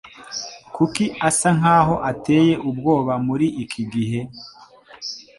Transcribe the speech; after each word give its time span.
Kuki 0.75 1.05
asa 1.27 1.49
nkaho 1.57 1.95
ateye 2.11 2.53
ubwoba 2.69 3.13
muri 3.27 3.47
iki 3.63 3.81
gihe? 3.93 4.19